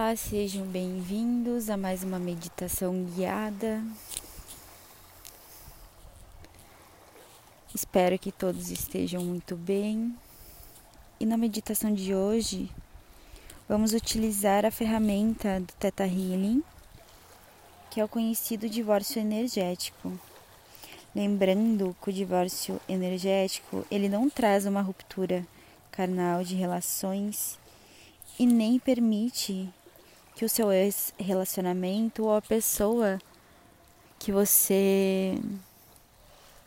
[0.00, 3.82] Olá, sejam bem-vindos a mais uma meditação guiada.
[7.74, 10.14] Espero que todos estejam muito bem.
[11.18, 12.70] E na meditação de hoje,
[13.68, 16.62] vamos utilizar a ferramenta do Theta Healing,
[17.90, 20.16] que é o conhecido divórcio energético.
[21.12, 25.44] Lembrando que o divórcio energético, ele não traz uma ruptura
[25.90, 27.58] carnal de relações
[28.38, 29.68] e nem permite
[30.38, 30.68] que o seu
[31.18, 33.18] relacionamento ou a pessoa
[34.20, 35.36] que você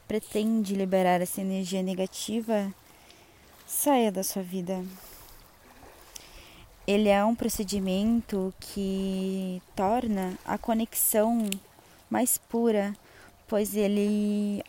[0.05, 2.69] pretende liberar essa energia negativa
[3.65, 4.83] saia da sua vida.
[6.85, 11.49] Ele é um procedimento que torna a conexão
[12.09, 12.93] mais pura,
[13.47, 14.61] pois ele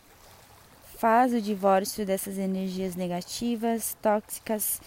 [0.97, 4.79] faz o divórcio dessas energias negativas, tóxicas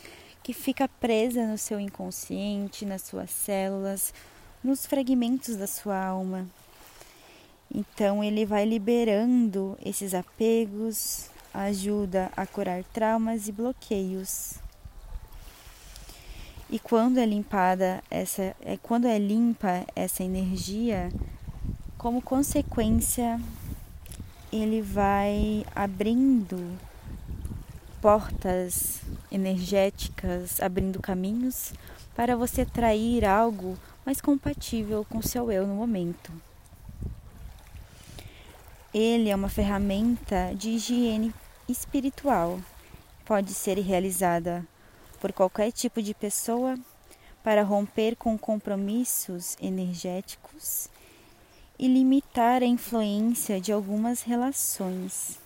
[0.47, 4.15] que fica presa no seu inconsciente, nas suas células,
[4.63, 6.47] nos fragmentos da sua alma.
[7.69, 14.55] Então ele vai liberando esses apegos, ajuda a curar traumas e bloqueios.
[16.71, 21.11] E quando é limpada essa, é quando é limpa essa energia,
[21.99, 23.41] como consequência,
[24.53, 26.79] ele vai abrindo
[28.01, 29.01] portas
[29.37, 31.73] energéticas abrindo caminhos
[32.15, 36.33] para você atrair algo mais compatível com seu eu no momento.
[38.93, 41.33] Ele é uma ferramenta de higiene
[41.69, 42.59] espiritual.
[43.25, 44.67] Pode ser realizada
[45.20, 46.78] por qualquer tipo de pessoa
[47.43, 50.89] para romper com compromissos energéticos
[51.78, 55.46] e limitar a influência de algumas relações.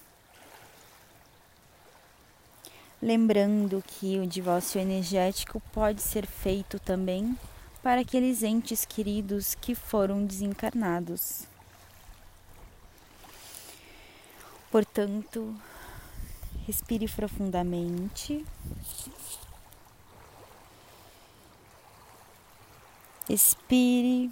[3.02, 7.34] Lembrando que o divórcio energético pode ser feito também
[7.82, 11.44] para aqueles entes queridos que foram desencarnados.
[14.70, 15.56] Portanto,
[16.66, 18.44] respire profundamente.
[23.26, 24.30] Expire,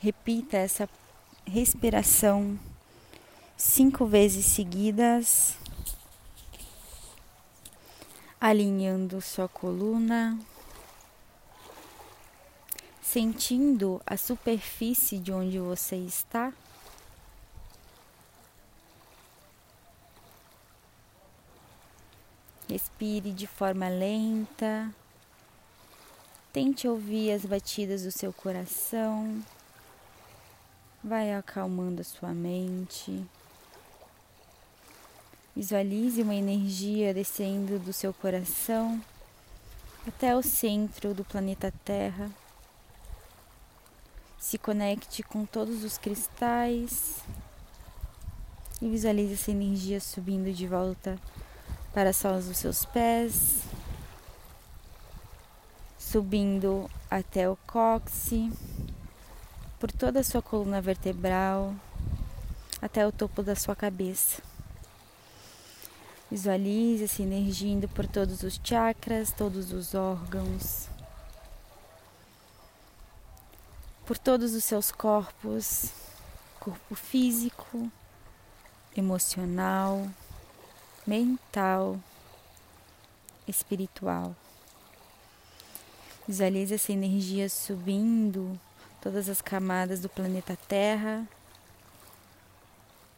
[0.00, 0.88] repita essa
[1.44, 2.56] respiração
[3.56, 5.56] cinco vezes seguidas
[8.40, 10.38] alinhando sua coluna,
[13.02, 16.52] sentindo a superfície de onde você está.
[22.68, 24.94] Respire de forma lenta.
[26.52, 29.42] Tente ouvir as batidas do seu coração.
[31.02, 33.26] Vai acalmando a sua mente.
[35.58, 39.02] Visualize uma energia descendo do seu coração
[40.06, 42.30] até o centro do planeta Terra.
[44.38, 47.16] Se conecte com todos os cristais
[48.80, 51.18] e visualize essa energia subindo de volta
[51.92, 53.62] para as solas dos seus pés,
[55.98, 58.56] subindo até o cóccix,
[59.80, 61.74] por toda a sua coluna vertebral,
[62.80, 64.47] até o topo da sua cabeça.
[66.30, 70.86] Visualize essa energia indo por todos os chakras, todos os órgãos,
[74.04, 75.90] por todos os seus corpos,
[76.60, 77.90] corpo físico,
[78.94, 80.06] emocional,
[81.06, 81.98] mental,
[83.46, 84.36] espiritual.
[86.26, 88.60] Visualize essa energia subindo
[89.00, 91.26] todas as camadas do planeta Terra,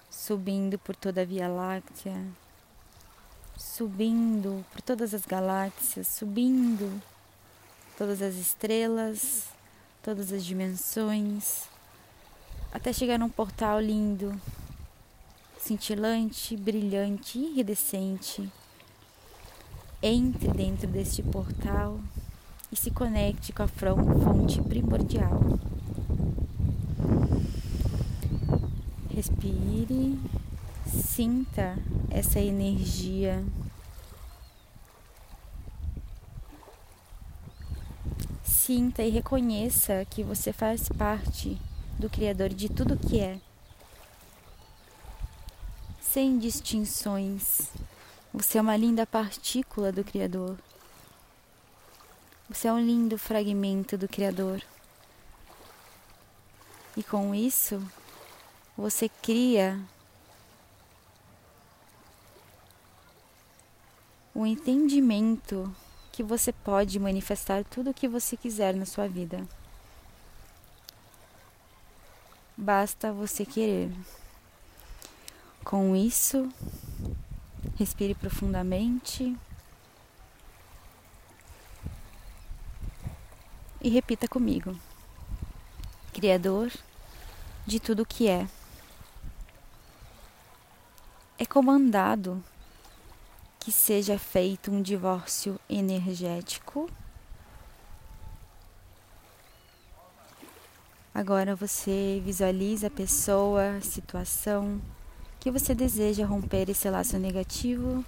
[0.09, 2.25] subindo por toda a Via Láctea,
[3.61, 7.01] subindo por todas as galáxias, subindo
[7.97, 9.49] todas as estrelas,
[10.03, 11.65] todas as dimensões,
[12.73, 14.41] até chegar num portal lindo,
[15.59, 18.51] cintilante, brilhante, iridescente.
[20.03, 22.01] Entre dentro deste portal
[22.73, 25.39] e se conecte com a fonte primordial.
[29.15, 30.19] Respire
[30.91, 31.79] Sinta
[32.11, 33.45] essa energia.
[38.43, 41.57] Sinta e reconheça que você faz parte
[41.97, 43.39] do Criador de tudo que é.
[46.01, 47.71] Sem distinções.
[48.35, 50.59] Você é uma linda partícula do Criador.
[52.49, 54.61] Você é um lindo fragmento do Criador.
[56.97, 57.81] E com isso,
[58.77, 59.81] você cria
[64.41, 65.71] o entendimento
[66.11, 69.47] que você pode manifestar tudo o que você quiser na sua vida.
[72.57, 73.93] Basta você querer.
[75.63, 76.51] Com isso,
[77.77, 79.37] respire profundamente
[83.79, 84.75] e repita comigo:
[86.15, 86.73] Criador
[87.67, 88.49] de tudo o que é.
[91.39, 92.43] É comandado
[93.71, 96.91] que seja feito um divórcio energético
[101.15, 104.81] Agora você visualiza a pessoa, a situação
[105.39, 108.05] que você deseja romper esse laço negativo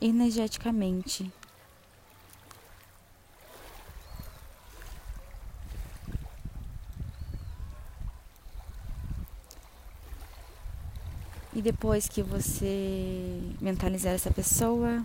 [0.00, 1.30] energeticamente.
[11.54, 15.04] E depois que você mentalizar essa pessoa,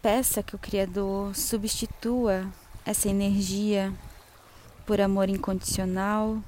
[0.00, 2.46] peça que o Criador substitua
[2.84, 3.92] essa energia
[4.86, 6.40] por amor incondicional,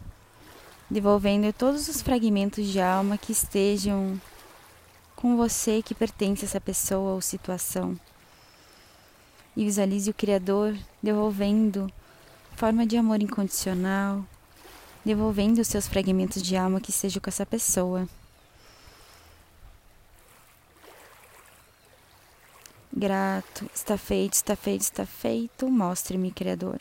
[0.88, 4.20] devolvendo todos os fragmentos de alma que estejam
[5.16, 7.98] com você que pertence a essa pessoa ou situação.
[9.56, 11.92] E visualize o Criador devolvendo
[12.58, 14.26] forma de amor incondicional,
[15.04, 18.08] devolvendo os seus fragmentos de alma que estejam com essa pessoa.
[22.92, 25.70] Grato, está feito, está feito, está feito.
[25.70, 26.80] Mostre-me, Criador.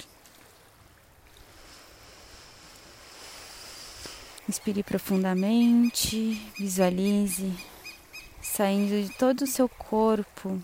[4.49, 7.53] Inspire profundamente, visualize
[8.41, 10.59] saindo de todo o seu corpo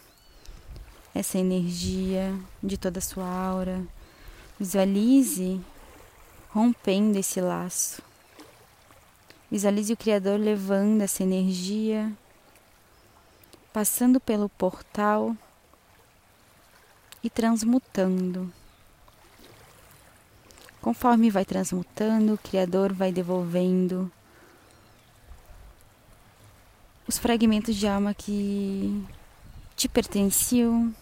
[1.13, 2.33] essa energia,
[2.63, 3.86] de toda a sua aura.
[4.60, 5.60] Visualize
[6.50, 8.02] rompendo esse laço.
[9.50, 12.12] Visualize o Criador levando essa energia
[13.74, 15.36] passando pelo portal
[17.24, 18.54] e transmutando.
[20.80, 24.12] Conforme vai transmutando, o Criador vai devolvendo
[27.08, 29.04] os fragmentos de alma que
[29.76, 30.94] te pertenciam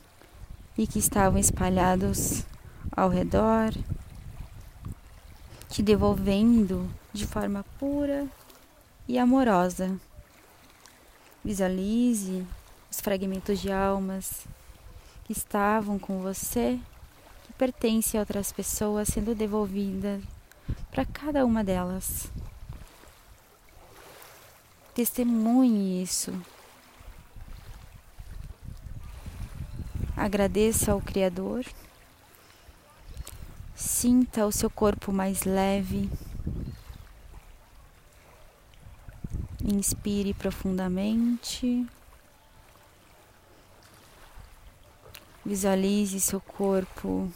[0.78, 2.46] e que estavam espalhados
[2.92, 3.74] ao redor,
[5.70, 8.28] te devolvendo de forma pura
[9.08, 9.98] e amorosa.
[11.44, 12.46] Visualize
[12.90, 14.46] os fragmentos de almas
[15.26, 16.80] que estavam com você,
[17.46, 20.22] que pertencem a outras pessoas, sendo devolvidas
[20.92, 22.32] para cada uma delas.
[24.94, 26.34] Testemunhe isso.
[30.16, 31.66] Agradeça ao Criador.
[33.82, 36.08] Sinta o seu corpo mais leve.
[39.60, 41.88] Inspire profundamente.
[45.44, 47.28] Visualize seu corpo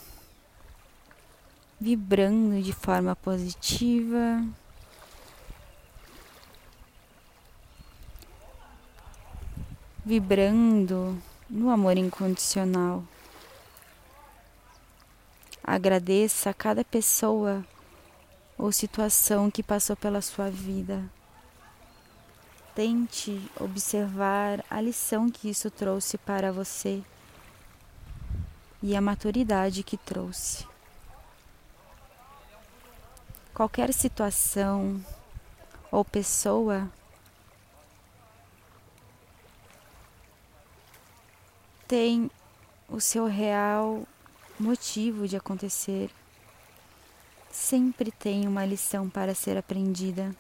[1.80, 4.46] vibrando de forma positiva.
[10.06, 11.20] Vibrando
[11.50, 13.04] no amor incondicional.
[15.68, 17.66] Agradeça a cada pessoa
[18.56, 21.04] ou situação que passou pela sua vida.
[22.76, 27.04] Tente observar a lição que isso trouxe para você
[28.84, 30.68] e a maturidade que trouxe.
[33.52, 35.04] Qualquer situação
[35.92, 36.88] ou pessoa
[41.88, 42.30] tem
[42.88, 44.06] o seu real
[44.60, 46.10] motivo de acontecer.
[47.52, 50.36] Sempre tem uma lição para ser aprendida.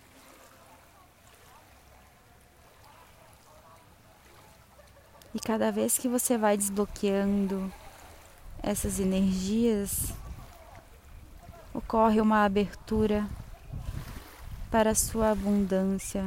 [5.34, 7.72] E cada vez que você vai desbloqueando
[8.64, 10.14] essas energias,
[11.74, 13.28] ocorre uma abertura
[14.72, 16.26] para a sua abundância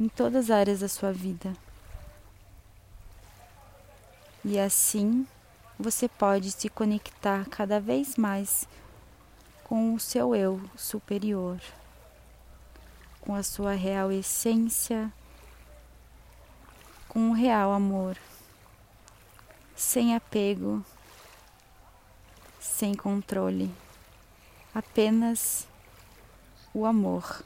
[0.00, 1.52] em todas as áreas da sua vida.
[4.44, 5.26] E assim
[5.78, 8.66] você pode se conectar cada vez mais
[9.64, 11.60] com o seu eu superior,
[13.20, 15.12] com a sua real essência,
[17.08, 18.16] com o real amor
[19.78, 20.84] sem apego,
[22.58, 23.72] sem controle,
[24.74, 25.68] apenas
[26.74, 27.44] o amor.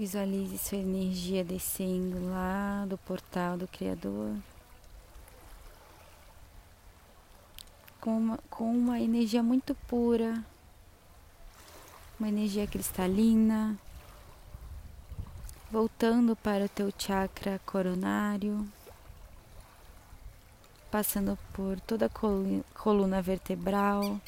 [0.00, 4.34] Visualize sua energia descendo lá do portal do Criador.
[8.00, 10.42] com uma, com uma energia muito pura,
[12.18, 13.78] uma energia cristalina,
[15.70, 18.66] voltando para o teu chakra coronário,
[20.90, 22.10] passando por toda a
[22.72, 24.18] coluna vertebral.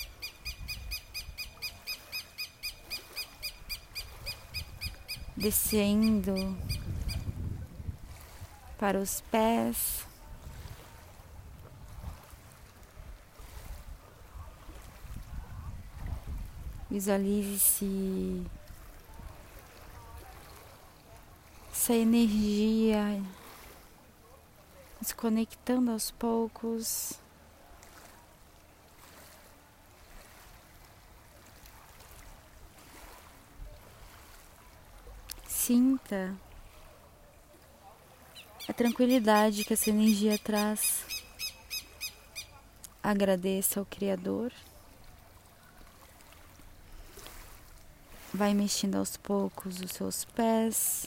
[5.42, 6.56] Descendo
[8.78, 10.06] para os pés,
[16.88, 18.46] Visualize-se
[21.72, 23.20] essa energia
[25.02, 27.21] se conectando aos poucos.
[35.64, 36.34] Sinta
[38.68, 41.04] a tranquilidade que essa energia traz.
[43.00, 44.52] Agradeça ao Criador.
[48.34, 51.06] Vai mexendo aos poucos os seus pés,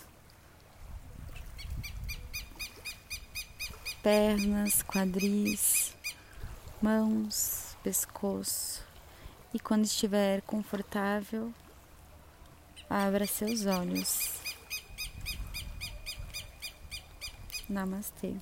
[4.02, 5.94] pernas, quadris,
[6.82, 8.82] mãos, pescoço.
[9.54, 11.54] E quando estiver confortável,
[12.90, 14.35] abra seus olhos.
[17.70, 18.34] Namastê.